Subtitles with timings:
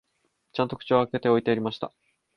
[0.53, 1.93] ちゃんと口を開けて置いてありました